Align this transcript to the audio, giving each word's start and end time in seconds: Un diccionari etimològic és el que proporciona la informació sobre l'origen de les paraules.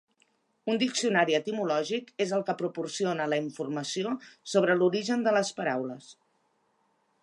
Un 0.71 0.79
diccionari 0.83 1.35
etimològic 1.39 2.09
és 2.25 2.33
el 2.39 2.47
que 2.49 2.57
proporciona 2.63 3.29
la 3.35 3.41
informació 3.49 4.17
sobre 4.55 4.81
l'origen 4.83 5.27
de 5.31 5.39
les 5.41 5.57
paraules. 5.61 6.15